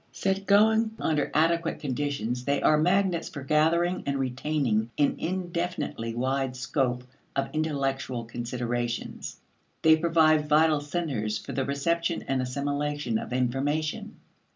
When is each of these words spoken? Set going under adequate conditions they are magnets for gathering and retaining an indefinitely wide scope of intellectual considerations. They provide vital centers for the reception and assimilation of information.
Set 0.11 0.47
going 0.47 0.89
under 0.97 1.29
adequate 1.31 1.77
conditions 1.77 2.43
they 2.45 2.59
are 2.59 2.75
magnets 2.75 3.29
for 3.29 3.43
gathering 3.43 4.01
and 4.07 4.17
retaining 4.17 4.89
an 4.97 5.13
indefinitely 5.19 6.15
wide 6.15 6.55
scope 6.55 7.03
of 7.35 7.51
intellectual 7.53 8.25
considerations. 8.25 9.37
They 9.83 9.95
provide 9.95 10.49
vital 10.49 10.81
centers 10.81 11.37
for 11.37 11.51
the 11.51 11.65
reception 11.65 12.23
and 12.27 12.41
assimilation 12.41 13.19
of 13.19 13.31
information. 13.31 14.15